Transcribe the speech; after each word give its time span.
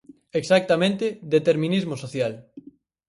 Exactamente, 0.39 1.05
determinismo 1.35 1.95
social. 2.03 2.33